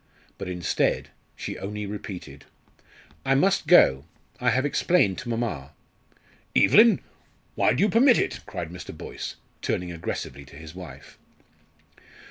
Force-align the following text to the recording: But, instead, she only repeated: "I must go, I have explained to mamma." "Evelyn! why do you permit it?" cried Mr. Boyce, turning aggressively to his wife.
But, 0.39 0.49
instead, 0.49 1.09
she 1.35 1.59
only 1.59 1.85
repeated: 1.85 2.45
"I 3.23 3.35
must 3.35 3.67
go, 3.67 4.05
I 4.39 4.49
have 4.49 4.65
explained 4.65 5.19
to 5.19 5.29
mamma." 5.29 5.73
"Evelyn! 6.55 7.01
why 7.53 7.73
do 7.75 7.83
you 7.83 7.89
permit 7.91 8.17
it?" 8.17 8.39
cried 8.47 8.71
Mr. 8.71 8.97
Boyce, 8.97 9.35
turning 9.61 9.91
aggressively 9.91 10.43
to 10.45 10.55
his 10.55 10.73
wife. 10.73 11.19